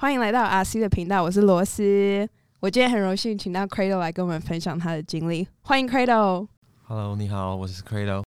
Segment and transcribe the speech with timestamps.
[0.00, 2.28] 欢迎来到阿 C 的频道，我是罗斯。
[2.60, 6.46] 我今天很荣幸请到 Cradle 来跟我们分享他的经历，欢迎 Cradle。
[6.84, 8.22] Hello，你好，我是 Cradle。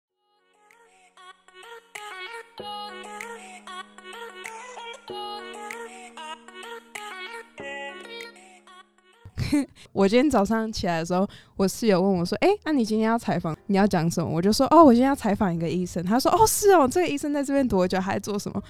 [9.93, 11.25] 我今天早上起来的时候，
[11.55, 18.01] 我室友问我说：“哎、那、你今天要采访，你要讲什么？”我就说：“哦，我今天要采访一个医生。”他说：“哦，是哦，这个医生在这边多久？
[18.01, 18.61] 还在做什么？”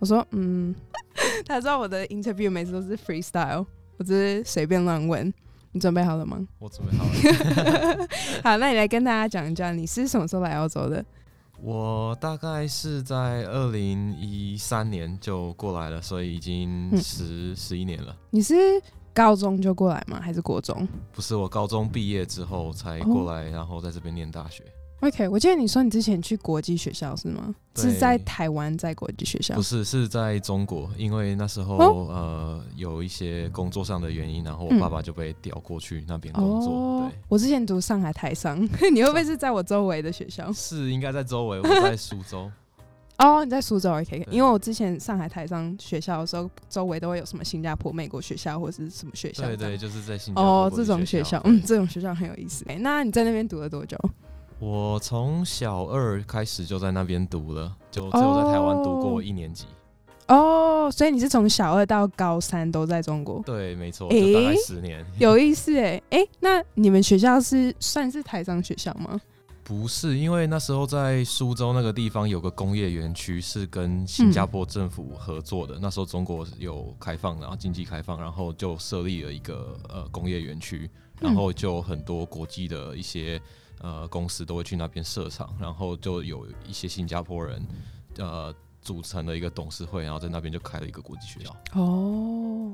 [0.00, 0.74] 我说：“嗯。”
[1.46, 3.66] 他知道我的 interview 每次都是 freestyle，
[3.98, 5.32] 我只是随便乱问。
[5.74, 6.38] 你准备好了吗？
[6.58, 8.08] 我准备好了。
[8.44, 11.02] 好，那你来跟大家讲一下，你是什么时候来澳洲的？
[11.62, 18.14] 我大概是在二零一三年就过来了，所以已经嗯十十一年了。
[18.30, 18.54] 你是
[19.14, 20.20] 高中就过来吗？
[20.20, 24.64] 还是国中不是我高中毕业之后才过来，然后在这边念大学。
[25.02, 27.54] ？OK，我记得你说你之前去国际学校是吗？
[27.76, 29.62] 是在台湾，在国际学校不。
[29.62, 36.72] 是，是在中国，因为那时候、哦呃有一些工作上的原因，然后我嗯爸爸就被调过去那边工作。
[36.72, 38.60] 哦，我之前读上海台商，
[38.92, 40.52] 你会不会是在我周围的学校，？
[40.52, 42.50] 是应该在周围，我在苏州。
[43.18, 49.44] 哦，你在苏州 OK，对因为我之前上海台商学校的时候，周围都会有什么新加坡、美国学校或者是什么学校。
[49.46, 52.64] 对对，就是在新加坡哦，这种学学校，嗯，这种学校很有意思。
[52.68, 53.96] 哎，那你在那边读了多久？
[54.62, 59.66] 我从小二开始就在那边读了，就只有在台湾读过一年级。
[60.28, 65.04] 哦，所以你是从小二到高三都在中国，对，没错，诶就大概十年。
[65.18, 66.00] 有意思哎。
[66.10, 69.20] 哎，那你们学校是算是台商学校吗？
[69.64, 75.76] 不是，因为那时候在苏州那个地方有个工业园区，是跟新加坡政府合作的。
[75.82, 83.42] 那时候中国有开放，然后经济开放，然后就设立了一个呃工业园区，然后就很多国际的一些
[83.82, 87.62] 呃公司都会去那边设厂，然后就有一些新加坡人
[88.18, 91.54] 呃组成了一个董事会，然后在那边就开了一个国际学校。
[91.74, 92.72] 哦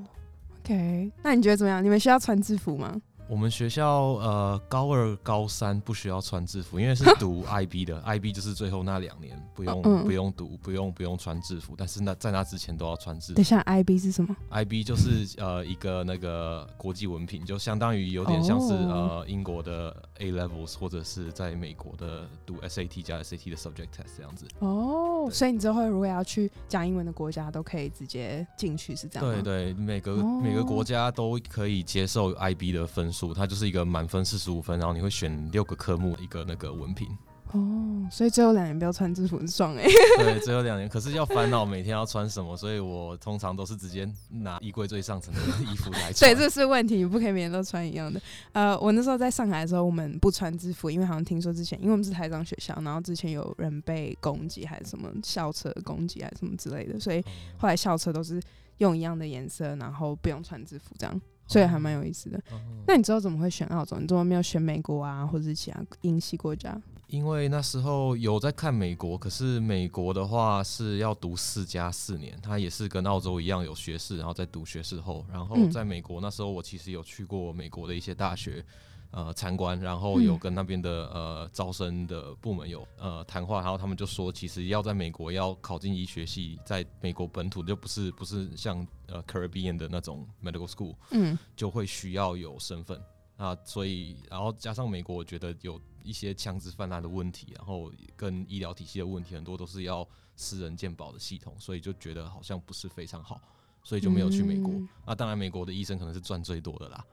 [0.61, 1.83] ，OK，那你觉得怎么样？
[1.83, 2.95] 你们需要穿制服吗？
[3.29, 13.45] 我们学校呃高二、高三不需要穿制服，因为是读 IB 的，IB 就是最后那两年不用、嗯不用读，不用不用穿制服，但是那在那之前都要穿制服等一。
[13.45, 24.47] 下，IB 是什么？IB 就是呃一个那个国际文凭，就相当于有点像是、哦呃英国的 A levels，或者是在美国的读 SAT 加 SAT 的 subject test 这样子。
[24.59, 29.43] 哦，所以你之后如果要去讲英文的国家，都可以直接进去，是这样吗？
[29.43, 37.09] 对对，每个、哦每个国家都可以接受 IB 的分数，它就是一个满分四十五分，然后你会选六个科目一个那个文凭。
[37.53, 39.85] 哦，所以最后两年不要穿制服很爽哎、
[40.19, 46.31] 对，最后两年，可是要烦恼每天要穿什么，所以我通常都是直接拿衣柜最上层的衣服来穿。
[46.31, 48.21] 对，这是问题，你不可以每天都穿一样的。
[48.53, 57.25] 呃，我那时候在上海的时候，我们不穿制服，因为好像听说之前，因为我们是台长学校，然后之前有人被攻击，还是什么校车攻击，还是什么之类的，所以
[57.57, 58.41] 后来校车都是
[58.79, 62.39] 用一样的颜色，然后不用穿制服这样，所以还蛮有意思的。
[62.51, 63.99] 哦那你知道怎么会选澳洲？
[63.99, 66.79] 你怎么没有选美国啊，或者是其他英系国家？
[67.09, 75.25] 因为那时候有在看美国，可是美国的话是要读四加四年，它也是跟澳洲一样有学士，然后再读学士后。
[75.33, 78.65] 然后嗯在美国那时候，我其实有去过美国的一些大学。
[79.11, 93.01] 呃，参观，然后有嗯跟那边的呃招生的部门有呃谈话，然后他们就说，其实要在美国要考进医学系，在美国本土就不是不是像呃 Caribbean 的那种 medical school，嗯，就会需要有身份
[93.39, 100.07] 啊，所以然后加上美国，我觉得有一些枪支泛滥的问题，然后跟医疗体系的问题，很多都是要
[100.37, 103.41] 私人健保的系统，所以就觉得好像不是非常好，
[103.83, 104.75] 所以就没有去美国。
[104.75, 107.05] 嗯啊，当然美国的医生可能是赚最多的啦，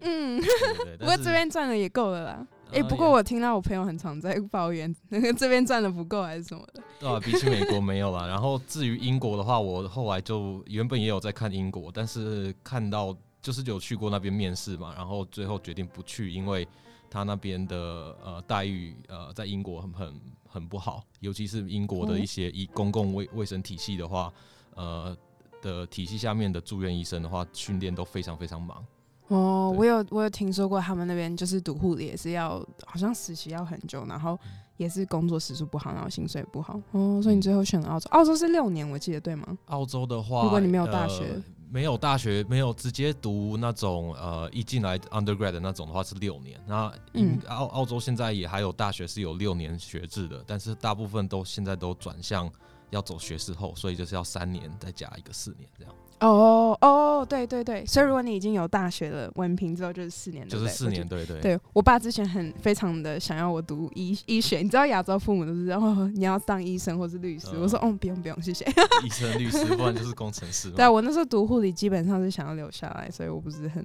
[0.00, 0.48] 嗯，对
[0.84, 0.96] 对对。
[0.98, 2.46] 不过这边赚的也够了啦。
[2.70, 6.82] 哎、呃也不过我听到我朋友很常在抱怨，那个这边赚的不够还是什么的。
[7.00, 8.26] 对啊，比起美国没有啦。
[8.28, 16.66] 然后至于英国的话，我后来就原本也有在看英国，但是看到就是有去过那边面试嘛，然后最后决定不去，因为
[17.08, 24.32] 他那边的呃待遇呃在英国很很很不好，尤其是英国的一些医公共卫卫生体系的话，
[24.74, 25.16] 呃
[25.62, 28.84] 的体系下面的住院医生的话，训练都非常非常忙。
[29.28, 34.36] 哦，我有我有听说过，他们那边就是读护理也是要，好像实习要很久，然后
[34.76, 36.80] 也是工作时数不好，然后薪水不好。
[36.90, 39.56] 哦，所以你最后选了澳洲，澳洲是六年，我记得对吗？
[39.66, 46.60] 澳洲的话，如果你没有大学呃没有大学，没有直接读那种呃一进来 undergrad 的那种的话是六年。
[46.66, 52.50] 那英嗯澳澳洲现在也还有大学是有六年学制的，但是大部分都现在都转向
[52.90, 55.94] 要走学士后，所以就是要三年再加一个四年这样。
[56.20, 61.40] 哦哦，对对对，所以如果你已经有大学的文凭之后，就是四年，就是四年，对对。
[61.40, 68.64] 对我爸之前很非常的想要我读医医学，你知道亚洲父母都是哦，你要当医生或是律师，我说哦不用不用谢谢。
[69.04, 70.70] 医生、律师，不然就是工程师。
[70.70, 73.82] 对我那时候读护理基本上是想要留下来，所以我不是很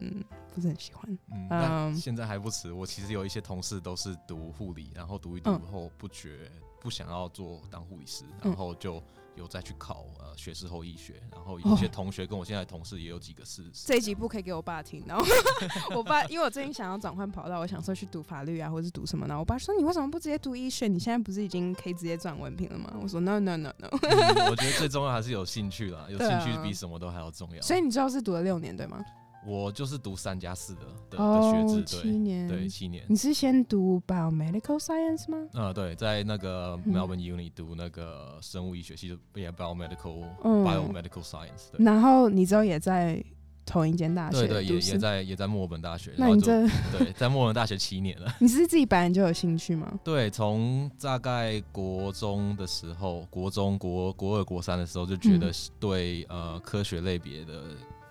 [0.54, 1.18] 不是很喜欢。
[1.50, 2.74] 嗯，现在还不迟。
[2.74, 6.52] 我其实有一些同事都是读护理，然后读一读后不觉
[6.82, 9.02] 不想要做当护理师，然后就。
[9.36, 13.64] 有再去考呃学士后医学，然后有些同学跟我现在同事也有几个是。
[13.74, 15.26] 这一集不可以给我爸听，然后
[15.96, 20.88] 我爸因为我最近想要转换跑道，我想说去读法律啊，或者是读什么，然后我爸说你为什么不直接读医学？
[20.88, 22.94] 你现在不是已经可以直接转文凭了吗？
[23.02, 23.88] 我说 no no no no。
[24.50, 27.62] 我觉得最重要还是有兴趣啦，有兴趣比什么都还要重要。
[27.62, 29.04] 所以你知道是读了六年对吗？
[29.46, 30.82] 我就是读三加四的
[31.12, 33.06] 的学制，七年，对七年。
[33.08, 35.38] 你是先读 biomedical science 吗？
[35.54, 41.70] 啊，对，在那个 Melbourne Uni 读那个生物医学系，就 biomedical biomedical science。
[41.78, 43.24] 然后你之后也在
[43.66, 46.14] 同一间大学，对对，也也在也在墨尔本大学。
[46.18, 48.34] 那你这对在墨尔本大学七年了。
[48.42, 50.00] 你是自己本来就有兴趣吗？
[50.04, 57.62] 对，从大概国中的时候，国中国国二国三的时候就觉得对呃科学类别的。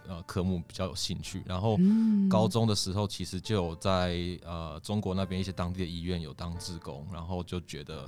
[0.06, 1.78] 呃，科目比较有兴趣，然后
[2.28, 8.06] 高中的时候其实就有在呃中国那边一些当地的医院有当志工，然后就觉得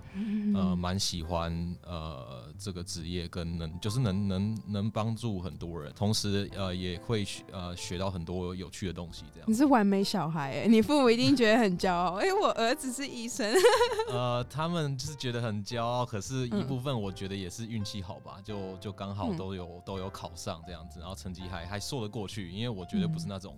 [0.55, 9.25] 呃蛮喜欢呃这个职业，跟能就是能能能帮助很多人，同时呃也会呃学到很多有趣的东西。
[9.33, 13.51] 这样你是完美小孩哎，你父母一定觉得很骄傲哎，我儿子是医生。
[14.13, 21.81] 呃，他们就是觉得很骄傲，可是一部分我觉得也是运气好吧，就就刚好都有都有考上这样子，然后成绩还还。
[21.89, 23.57] 说得过去，因为我绝对不是那种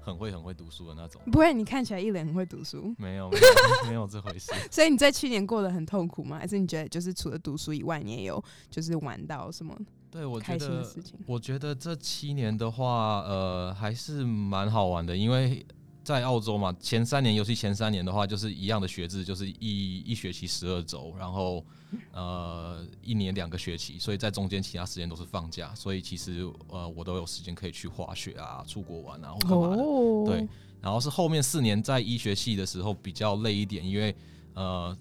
[0.00, 1.20] 很会很会读书的那种。
[1.32, 2.94] 不会，你看起来一脸很会读书。
[2.98, 4.52] 没有，没有， 没有这回事。
[4.70, 6.38] 所以你在去年过得很痛苦吗？
[6.38, 9.76] 还是你觉得就是除了读书以外，你也有就是玩到什么？
[10.10, 10.86] 对我觉得，
[11.26, 15.66] 我觉得这七年的话，呃，还是蛮好玩的，因为。
[16.04, 21.64] 在澳洲嘛，前三年，尤其前三年的话，就是一样的学制，就是一一学期十二周，然后
[22.12, 29.82] 呃一年两个学期，所以在中间其他时间都是放假，所以其实呃我都有时间可以去滑雪啊、出国玩啊，或干嘛的。
[30.26, 30.48] 对，
[30.82, 34.14] 然后是后面四年在医学系的时候比较累一点，因为
[34.52, 34.94] 呃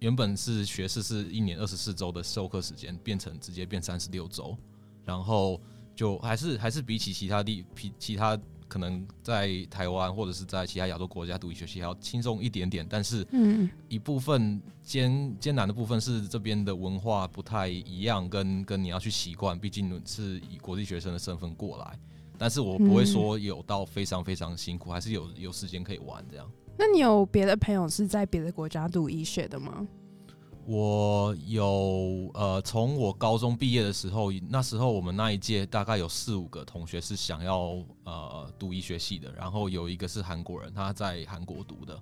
[0.00, 4.56] 原本是学士是一年二十四周的授课时间，变成直接变三十六周，
[5.04, 5.60] 然后
[5.94, 8.36] 就还是还是比起其他地比其他。
[8.70, 13.26] 可能在台湾或者是在其他亚洲国家读医学系要轻松一点点，但是
[13.88, 21.98] 一部分艰艰难的部分是这边的文化不太一样，跟跟你要去习惯，毕竟是以国际学生的身份过来。
[22.38, 26.50] 但是我不会说有到非常非常辛苦，还是有有时间可以玩这样。
[26.78, 29.86] 那你有别的朋友是在别的国家读医学的吗？
[30.70, 42.00] 我有呃，从我高中毕业的时候，那时候我们那一届大概有四五个同学是想要呃读医学系的，然后有一个是韩国人，他在韩国读的，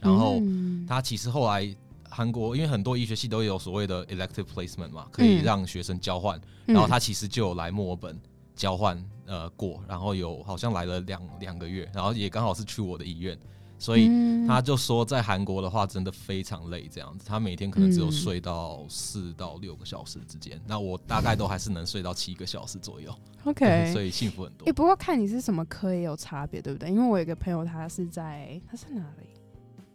[0.00, 0.38] 然后
[0.86, 1.74] 他其实后来
[2.10, 8.20] 韩国因为很多医学系都有所谓的 elective placement 嘛，可以让学生交换，然后他其实就有来墨尔本
[8.54, 13.38] 交换呃过，然后有好像来了两两个月，然后也刚好是去我的医院。
[13.80, 14.10] 所以
[14.46, 17.24] 他就说，在韩国的话，真的非常累，这样子。
[17.26, 20.60] 他每天可能只有睡到四到六个小时之间。
[20.66, 23.10] 那我大概都还是能睡到七个小时左右。
[23.44, 24.66] OK， 所以幸福很多。
[24.66, 26.90] 哎，不过看你是什么科也有差别，对不对？
[26.90, 29.26] 因为我有个朋友，他是在他是哪里？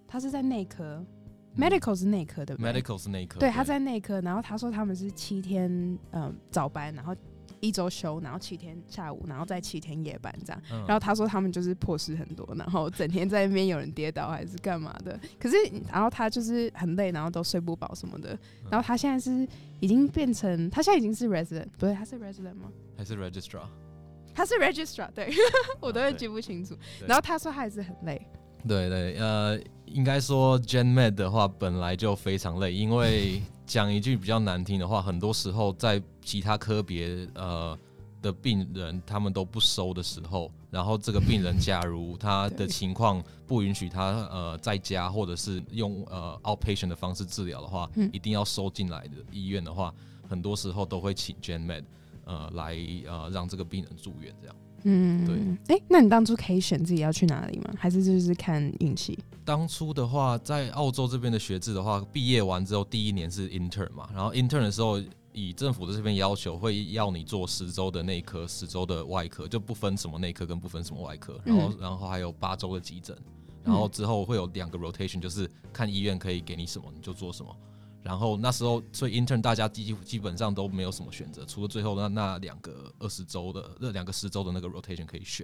[0.08, 1.06] 他是在内科
[1.56, 3.40] ，Medical 是内科对不对？Medical 是内科。
[3.40, 4.20] 对，他在内科。
[4.22, 5.70] 然后他说他们是七天
[6.12, 7.16] 嗯早班，然后。
[7.66, 10.62] 一周休，然后七天下午，然后再七天夜班这样。
[10.88, 15.19] 然后他说他们就是破事很多，然后整天在那边有人跌倒还是干嘛的。
[15.40, 15.56] 可是，
[15.92, 18.38] 然后他就是很累，然后都睡不饱什么的。
[18.69, 19.48] 然后他现在是
[19.80, 22.72] 已经变成，他现在已经是 resident，不对，他是 resident 吗？
[22.98, 23.64] 还是 registrar？
[24.34, 25.34] 他是 registrar，对
[25.80, 26.78] 我都会记不清楚。
[27.07, 28.22] 然后他说他还是很累。
[28.68, 33.42] 对对，呃，应该说 gen med 的话本来就非常累，因为。
[33.68, 37.75] 讲一句比较难听的话，很多时候在其他科别呃
[38.21, 49.92] 的病人他们都不收的时候，然后这个病人假如他的情况不允许他呃在家或者是用呃 outpatient 的方式治疗的话，一定要收进来的医院的话，
[50.30, 51.83] 很多时候都会请 gen med
[52.25, 52.77] 呃来
[53.07, 54.56] 呃让这个病人住院这样。
[54.87, 55.25] 嗯，
[55.68, 55.75] 对。
[55.75, 57.73] 哎，那你当初可以选自己要去哪里吗？
[57.77, 59.18] 还是就是看运气？
[59.44, 65.01] 当初的话，在澳洲这边的学制的话，毕业完之后第一年是 intern 嘛，然后 intern 的时候，
[65.33, 73.15] 以政府的这边要求，会要你做十周的内科，十周的外科，就不分什么内科跟不分什么外科，然后然后还有八周的急诊，
[73.63, 77.56] 然后之后会有两个 rotation，就是看医院可以给你什么你就做什么。
[78.06, 85.44] 然后那时候，所以 intern 大家基基本上都没有什么选择，除了最后那那两个二十周的那两个十周的那个 rotation 可以选。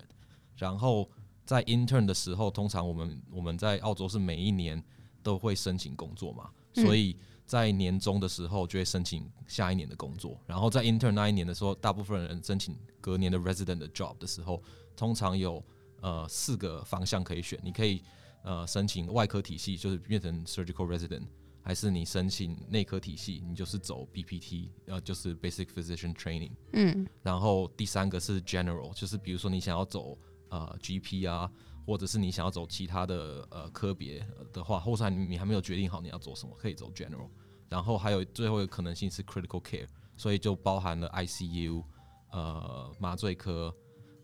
[0.56, 1.10] 然后
[1.44, 4.82] 在 intern 的时候，通常我们我们在澳洲是每一年
[5.24, 10.39] 都会申请工作嘛，所以在年终的时候就会申请下一年的工作。
[10.46, 14.62] 然后在 intern 那一年的时候，大部分人申请隔年的 resident 的 job 的时候，
[14.96, 15.63] 通常有
[16.01, 18.03] 呃四个方向可以选，你可以
[18.44, 21.24] 呃申请外科体系，就是变成 surgical resident。
[21.63, 26.51] 还是你申请内科体系，你就是走 BPT，呃，就是 Basic Physician Training。
[26.74, 30.18] 嗯，然后第三个是 General，就是比如说你想要走
[30.50, 31.51] 呃 GP 啊，
[31.86, 37.30] 或者是你想要走其他的呃科别的话，或者你你还没有决定好你要走什么，可以走 General。
[37.70, 39.88] 然后还有最后一个可能性是 Critical Care，
[40.18, 41.84] 所以就包含了 ICU、
[42.32, 43.74] 呃麻醉科、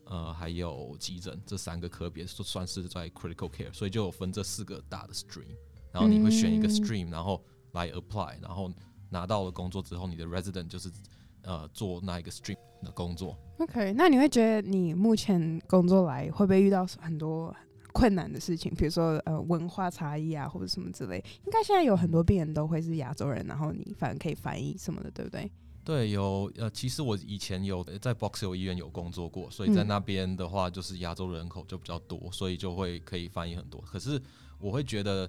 [0.06, 5.56] 呃还有急诊这三个科别，算算是在 Critical Care，所以就有分这四个大的 Stream。
[5.98, 8.72] 然后你会选一个 stream，然后来 apply，然后
[9.10, 10.92] 拿到了工作之后，你的 resident 就是
[11.42, 13.36] 呃做那一个 stream 的工作。
[13.58, 17.56] OK，那你会觉得你目前工作来会不会遇到很多
[17.94, 18.72] 困难的事情？
[18.76, 21.18] 比如说呃文化差异啊，或者什么之类？
[21.46, 25.52] 应该现在有很多病人都会是亚洲人，然后你反正可以翻译什么的，对不对？
[25.84, 33.82] 对，有呃，其实我以前有在 Box Hill 医院有工作过，所以在那边的话，就是亚洲人口就比较多，所以就会可以翻译很多。
[33.82, 34.22] 可是
[34.60, 35.28] 我会觉得。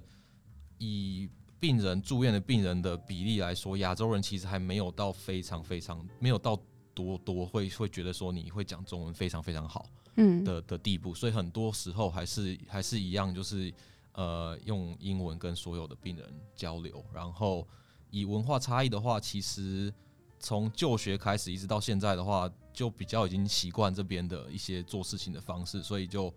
[0.79, 6.57] 以病人住院的病人的比例来说，亚洲人其实还没有到非常非常没有到
[6.93, 13.73] 多多会会觉得说你会讲中文非常非常好，嗯的的地步，所以很多时候还是还是一样，就是
[14.13, 17.05] 呃用英文跟所有的病人交流。
[17.13, 17.67] 然后
[18.09, 19.93] 以文化差异的话，其实
[20.39, 26.33] 从就学开始一直到现在的话，就比较已经习惯这边的一些做事情的方式，所以就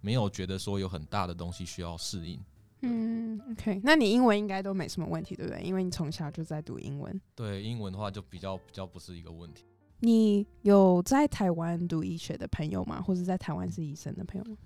[0.00, 2.40] 没有觉得说有很大的东西需要适应。
[2.86, 5.62] 嗯，OK，那你英文应该都没什么问题，对不对？
[5.62, 7.20] 因为你从小就在读英文。
[7.34, 9.64] 对，英文的话就比较比较不是一个问题。
[10.00, 13.00] 你有在台湾读医学的朋友吗？
[13.00, 14.56] 或者在台湾是医生的朋友吗？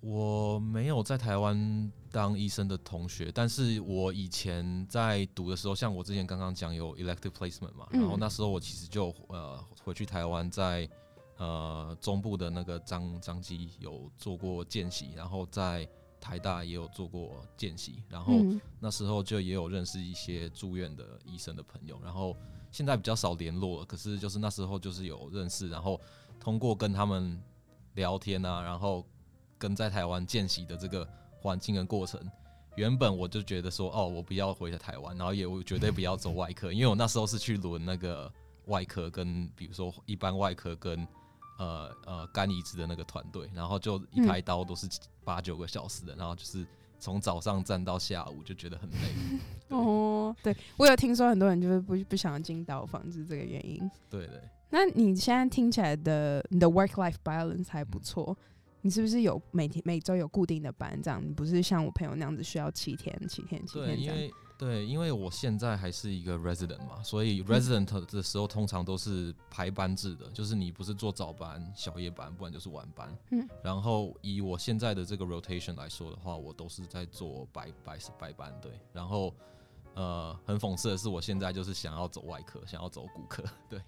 [0.00, 10.88] 我没有在台湾当医生的同学，但是我以前在读的时候，像我之前刚刚讲有 elective placement 嘛，然后那时候我其实就呃回去台湾，在
[11.36, 15.86] 呃中部的那个张张基有做过见习，然后在。
[16.26, 18.32] 台大也有做过见习，然后
[18.80, 22.36] 那时候就也有认识一些住院的医生的朋友，然后
[22.72, 23.84] 现在比较少联络了。
[23.84, 26.00] 可是就是那时候就是有认识，然后
[26.40, 27.40] 通过跟他们
[27.94, 29.06] 聊天啊，然后
[29.56, 31.08] 跟在台湾见习的这个
[31.40, 32.20] 环境跟过程，
[32.74, 38.28] 原本我就觉得说，哦，我不要回台湾，然后也我绝对不要走外科，因为我那时候是去轮那个
[38.64, 41.06] 外科跟比如说一般外科跟。
[41.58, 44.88] 呃呃，肝移植的那个团队，然后就一开刀都是
[45.24, 46.66] 八九个小时的，然后就是
[46.98, 48.96] 从早上站到下午，就觉得很累。
[49.68, 53.90] 哦，对我有听说很多人就是不不想要进刀房，是这个原因。
[54.10, 54.40] 对对。
[54.70, 58.36] 那你现在听起来的你的 work life balance 还不错，
[58.82, 61.00] 你是不是有每天每周有固定的班？
[61.00, 64.30] 这样你不是像我朋友那样子需要七天七天七天这样。
[64.58, 73.14] 对，因为我现在还是一个 resident 嘛，所以 resident 的时候通常都是排班制的，就是你不是做早班、小夜班，不然就是晚班。
[73.32, 73.46] 嗯。
[73.62, 78.72] 然后以我现在的这个 rotation 来说的话，我都是在做白白白班，对。
[78.92, 79.34] 然后，
[79.94, 83.80] 呃，很讽刺的是，我现在就是想要走外科，想要走骨科， 对。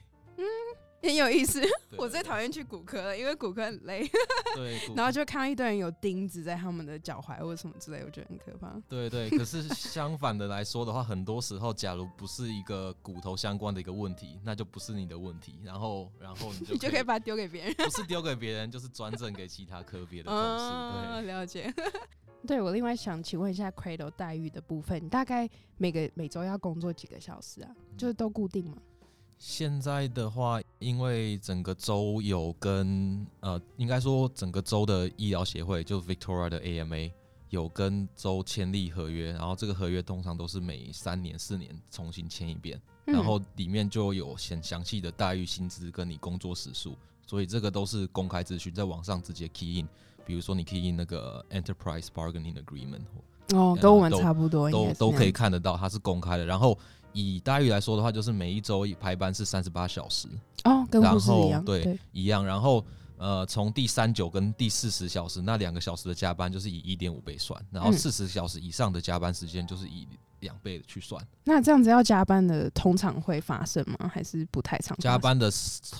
[1.00, 1.62] 很有意思，
[1.96, 4.08] 我最讨厌去骨科了，因为骨科很累。
[4.54, 8.74] 对， 然后就看到一堆人有钉子在他们的脚踝或者什么之类，我觉得很可怕。
[8.88, 15.60] 对对，可是相反的来说的话，很多时候，假如不是一个骨头相关的一个问题，那就不是你的问题。
[15.64, 21.22] 然后，然后你就 你就可以把它丢给别人，不是丢给别人，就是转诊给其他科别的同事。
[21.22, 21.72] 对，了解。
[22.46, 27.70] 对我另外想请问一下，Cradle 待遇的部分，你大概每个每周要工作几个小时啊？
[27.96, 28.76] 就是都固定吗？
[29.38, 37.12] 现在的话，因为整个州有跟呃，应该说整个州的医疗协会，就 Victoria 的 AMA
[37.48, 49.88] 有跟州签立合约，然后这个合约通常都是每三年、四年重新签一遍，然后里面就有很详细的待遇、薪资跟你工作时数，所以这个都是公开资讯，在网上直接 key in，
[50.26, 53.02] 比如说你 key in 那个 Enterprise Bargaining Agreement，
[53.54, 56.76] 哦，跟我们差不多，都都可以看得到，它是公开的，然后。
[57.18, 60.28] 以待遇来说的话，就是每一周排班是三十八小时
[60.64, 62.44] 哦，跟护士一样，对，一样。
[62.44, 62.84] 然后
[63.16, 67.60] 呃，从第三九跟第四十小时那两个小时的加班，就是以一点五倍算。
[67.70, 70.06] 然后四十小时以上的加班时间，就是以
[70.38, 71.20] 两倍去算。
[71.42, 74.08] 那这样子要加班的，通常会发生吗？
[74.08, 74.96] 还是不太常？
[74.98, 75.50] 加班的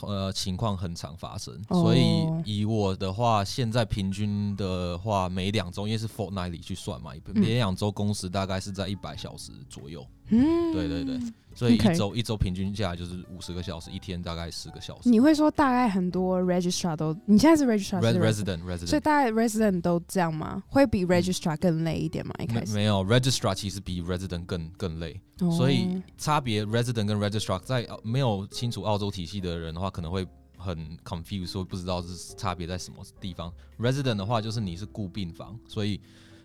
[0.02, 10.00] 呃情况很常发生，哦所以以我的话，现在平均的话，每两周因为是 fortnightly 去算嘛，每两周工时大概是在一百小时左右。
[10.02, 11.18] 嗯，对对对，
[11.54, 15.08] 所以一周一周平均下来就是五十个小时，一天大概十个小时。
[15.08, 20.62] 你会说大概很多 registrar 都，你现在是 registrar，Res 是 resident 所以 resident 大概 resident 都这样吗？
[20.68, 22.34] 会比 registrar 更累一点吗？
[22.38, 25.50] 一没开始，没有 registrar 其实比 resident 更更累，哦。
[25.50, 33.52] 所以差别 resident 跟 registrar 在呃没有清楚澳洲体系的人的话，可能会很 confused，说不知道是差别在什么地方。
[33.78, 36.00] resident 的话就是你是顾病房，所以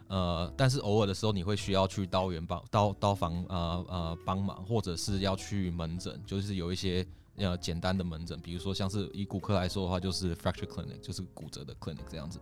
[0.08, 7.06] 呃，但是偶尔的时候你会需要去刀园帮刀刀房呃呃帮忙，或者是要去门诊，就是有一些
[7.38, 12.40] 呃简单的门诊，比如说像是以骨科来说的话，就是 fracture clinic，就是骨折的 clinic 这样子。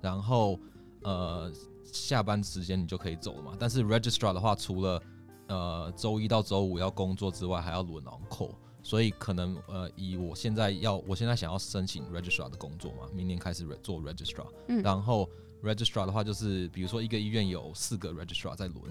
[0.00, 0.58] 然后
[1.02, 1.50] 呃
[1.84, 3.56] 下班时间你就可以走了嘛。
[3.58, 5.02] 但是 registrar 的话，除了
[5.48, 15.28] 呃周一到周五要工作之外，还要轮 on call，所以可能呃以我现在要我现在想要申请 registrar 的工作嘛，明年开始做 registrar，、嗯然后
[15.62, 18.82] registrar 的话就是比如说一个医院有四个 registrar 在轮，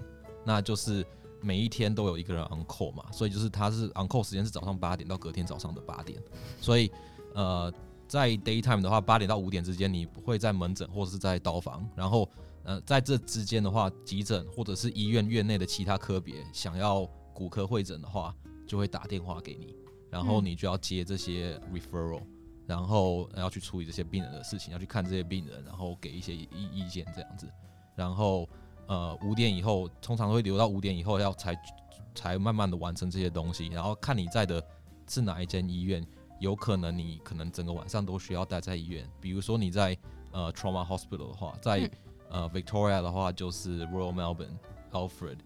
[0.44, 1.06] 那就是。
[1.42, 6.22] 每一天都有一个人 on call 嘛，所以就是他是 on call 时间是早上八点到隔天早上的八点，
[6.60, 6.92] 所以
[7.32, 7.72] 呃
[8.06, 12.28] 在 daytime 的话，八点到五点之间，你会在门诊或者是在刀房，然后
[12.62, 18.36] 呃，在这之间的话，急诊或者是医院院内的其他科别想要骨科会诊的话，
[18.66, 19.74] 就会打电话给你，
[20.10, 22.20] 然后嗯你就要接这些 referral，
[22.70, 27.50] 然后要去处理这些病人的事情，要去看这些病人，然后给一些意意见这样子，
[27.96, 28.48] 然后
[28.86, 31.60] 呃五点以后，通常会留到五点以后要才
[32.14, 34.64] 才慢慢的完成这些东西，然后看你在的
[35.08, 36.06] 是哪一间医院。
[36.38, 39.94] 有可能你可能整个晚上都需要待在医院，比如说你在
[40.30, 41.90] 呃 trauma hospital 的话，在、嗯。
[42.30, 44.56] 呃 Victoria 的话就是 Royal Melbourne、
[44.92, 45.38] Alfred、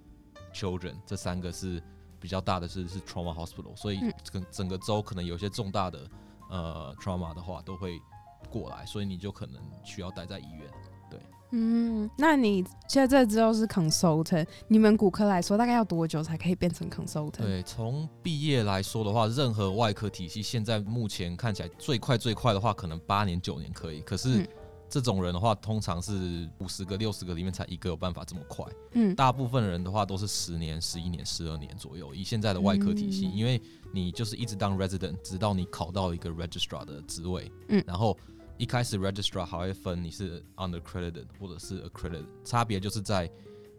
[0.53, 1.83] Children 这三个是
[2.21, 4.13] 比较大的是是 trauma hospital，所以嗯。
[4.23, 6.07] 整整个州可能有些重大的
[6.55, 8.01] 呃 trauma 的话都会
[8.49, 10.71] 过来，所以你就可能需要待在医院。
[11.11, 11.21] 对
[11.51, 17.43] 嗯，那你现在这之后是 consultant，你们骨科来说大概要多久才可以变成 consultant？
[17.43, 24.01] 对，从毕业来说的话，任何外科体系现在目前看起来最快最快的话，可能八年九年可以。
[24.01, 24.49] 可是嗯
[24.95, 28.65] 这种人的话，通常是五十个六十个里面才一个有办法这么快。
[28.93, 32.15] 嗯，大部分人的话都是十年、十一年、十二年左右。
[32.15, 33.61] 以现在的外科体系，嗯因为
[33.93, 38.17] 你就是一直当 resident，直到你考到一个 registrar 的职位，嗯然后
[38.57, 43.29] 一开始 registrar 还会分你是 undercredited 或者是 accredited，差别就是在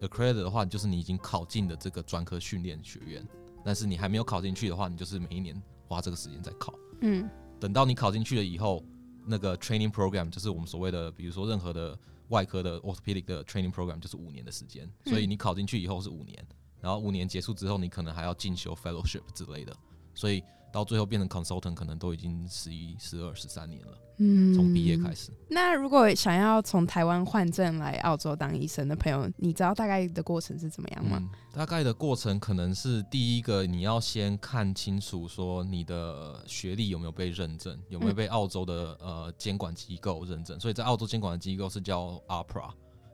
[0.01, 3.25] accredited 的话，就是你已经考进了这个专科训练学院，
[3.63, 5.55] 但是你还没有考进去的话，你就是每一年
[5.87, 6.73] 花这个时间在考。
[6.99, 7.25] 嗯
[7.57, 8.83] 等到你考进去了以后，
[9.25, 11.97] 那个 training program 就是我们所谓的，比如说任何的
[12.29, 16.47] 外科的 orthopedic 的 training program 就是五年的时间，所以你考进去以后是五年，
[16.79, 19.75] 然后五年结束之后，你可能还要进修 fellowship 之类的，
[20.13, 25.31] 所以到最后变成 consultant 可能都已经十一、十二、十三年了，嗯，从毕业开始。
[25.49, 31.17] 那如果想要从台湾换证来澳洲当医生的朋友，你知道大概的过程是怎么样吗？
[31.21, 40.59] 嗯，大概的过程可能是第一个，你要先看清楚说你的学历有没有被认证，有没有嗯被澳洲的呃监管机构认证。
[40.59, 42.69] 所以在澳洲监管的机构是叫 APRA，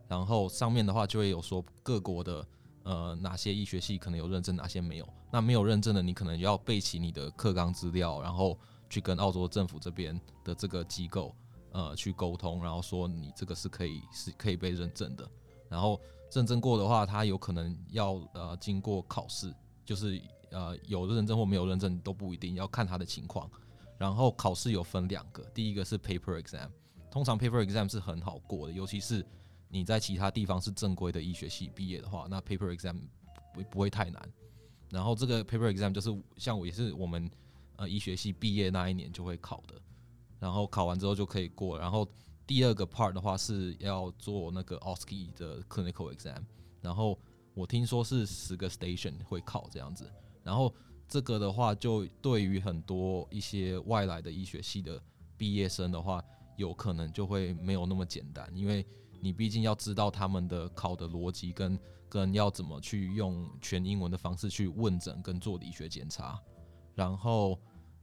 [0.07, 2.45] 然后上面的话就会有说各国的
[2.83, 5.07] 呃哪些医学系可能有认证，哪些没有。
[5.31, 8.57] 那没有认证的，你可能要备齐你的课纲资料，然后
[8.91, 11.33] 去跟澳洲政府这边的这个机构
[11.71, 15.27] 呃去沟通，然后说你这个是可以是可以被认证的。
[15.69, 15.99] 然后
[16.31, 19.51] 认证过的话，它有可能要呃经过考试，
[19.85, 23.49] 就是呃有认证或没有认证都不一定，要看它的情况。
[23.97, 26.67] 然后考试有分两个，第一个是 paper exam，
[27.09, 29.25] 通常 paper exam 是很好过的，尤其是
[29.69, 32.99] 你在其他地方是正规的医学系毕业的话，那 paper exam
[33.53, 34.21] 不不会太难。
[34.89, 37.29] 然后这个 paper exam 就是像我也是我们
[37.81, 39.73] 呃医学系毕业那一年就会考的，
[40.39, 41.79] 然后考完之后就可以过。
[41.79, 42.07] 然后
[42.45, 46.43] 第二个 part 的话是要做那个 OSCE 的 clinical exam，
[46.79, 47.19] 然后
[47.55, 50.07] 我听说是十个 station 会考这样子。
[50.43, 50.71] 然后
[51.07, 55.01] 这个的话，就对于很多一些外来的医学系的
[55.35, 56.23] 毕业生的话，
[56.57, 58.85] 有可能就会没有那么简单，因为
[59.19, 66.39] 你毕竟要知道他们的考的逻辑跟跟要怎么去用全英文的方式去问诊跟做理学检查，
[66.93, 67.57] 然后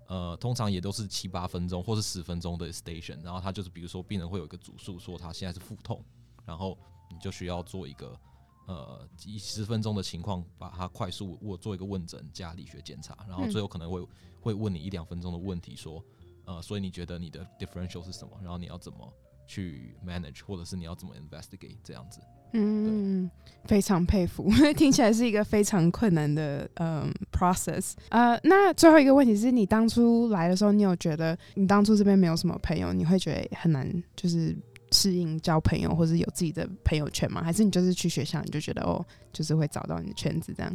[0.08, 6.02] 呃，通常也都是七八分钟或是十分钟的 station，然后他就是比如说病人会有一个主诉说他现在是腹痛，
[6.46, 6.76] 然后
[7.10, 8.18] 你就需要做一个
[8.66, 14.06] 呃几十分钟的情况把它快速我做一个问诊加理学检查，然后最后可能会
[14.40, 16.02] 会问你一两分钟的问题说，
[16.46, 18.34] 呃，所以你觉得你的 differential 是什么？
[18.40, 19.12] 然后你要怎么
[19.48, 22.20] 去 manage，或者是你要怎么 investigate 这样子。
[22.52, 23.30] 嗯，
[23.64, 27.92] 非常佩服， 听起来是一个非常困难的嗯 process。
[28.10, 34.56] 呃，那最后一个问题是你当初来的时候，你有觉得你当初这边没有什么朋友，你会觉得很难就是
[34.92, 37.42] 适应交朋友，或者有自己的朋友圈吗？
[37.42, 40.74] 还是你就是去学校你就觉得哦，就是会找到你的圈子这样？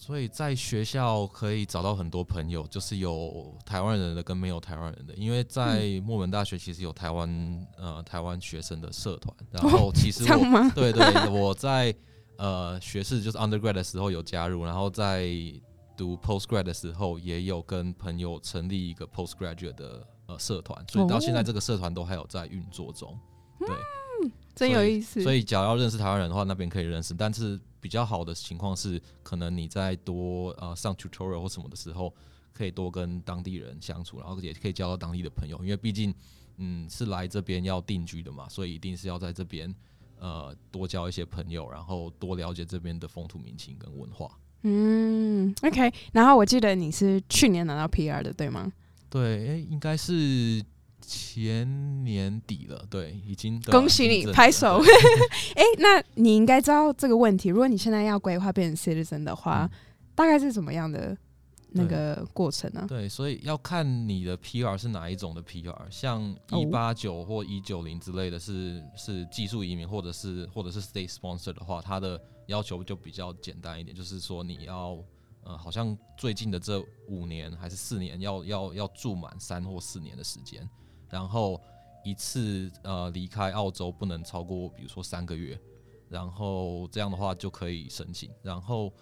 [0.00, 5.12] 所以在学校可以找到很多朋友，就是有台湾人的跟没有台湾人的。
[5.14, 10.38] 因为在墨门大学其实有台湾呃台湾学生的社团，然后其实我
[10.74, 11.94] 对对我在
[12.38, 15.28] 呃学士就是 undergrad 的时候有加入，然后在
[15.98, 23.14] 读 postgrad 的时候也有跟朋友成立一个 postgraduate 的呃社团，所以到现在这个社团都还有在运作中。
[23.58, 23.68] 对，
[24.54, 25.22] 真有意思。
[25.22, 27.60] 所以假如要认识台湾人的话，那边可以认识，但是。
[27.80, 32.14] 比较好的情况是，可能你在多呃上 tutorial 或什么的时候，
[32.52, 35.58] 可以多跟当地人相处，然后也可以交到当地的朋友。
[35.62, 36.14] 因为毕竟，
[36.58, 39.74] 嗯，是来这边要定居的嘛，所以一定是要在这边
[40.18, 44.38] 呃多交一些朋友，然后多了解这边的风土民情跟文化。
[44.62, 45.92] 嗯，OK。
[46.12, 48.70] 然后我记得你是去年拿到 PR 的，对吗？
[49.08, 50.62] 对，诶，应该是。
[51.00, 54.80] 前年底了，对，已经恭喜你，拍手。
[55.54, 57.48] 哎， 那你应该知道这个问题。
[57.48, 59.70] 如果你现在要规划变成 citizen 的话，
[60.14, 61.16] 大概是怎么样的
[61.72, 62.84] 那个过程呢？
[62.88, 74.98] 对，所以要看你的 PR 是哪一种的 PR，像一八九或一九零之类的是是技术移民，或者是或者是 state sponsor 的话，它的要求就比较简单一点，就是说你要
[75.42, 80.68] 呃，好像最近的这五年还是四年，要要要住满三或四年的时间。
[81.10, 81.60] 然后
[82.04, 85.60] 一次呃离开澳洲不能超过，比如说三个月，
[86.08, 88.30] 然后这样的话就可以申请。
[88.42, 88.92] 然后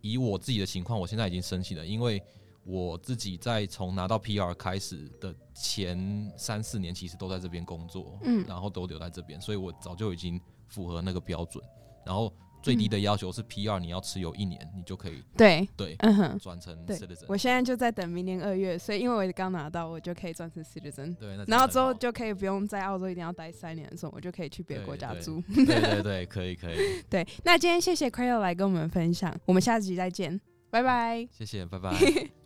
[0.00, 2.22] 以我自己的情况，我现在已经申请了，因为
[2.64, 11.62] 我自己在从拿到 PR 开始的前三四年，其实都在这边工作，嗯，然后都留在这边，所以我早就已经符合那个标准。
[12.04, 12.32] 然后。
[12.62, 17.24] 最低的要求是 P 二，你要持有一年，你就可以对对，嗯哼，转成 citizen。
[17.28, 21.14] 我现在就在等明年二月，所以因为我刚拿到，我就可以转成 citizen。
[21.16, 25.42] 对，然后之后就可以不用在澳洲一定要待三年的时候，我就可以去别的国家住。
[25.54, 26.76] 对对 对，可以可以。
[27.08, 30.40] 对，那今天谢谢 Crayo 来跟我们分享，我们下集再见，
[30.70, 31.26] 拜拜。
[31.30, 31.90] 谢谢，拜拜。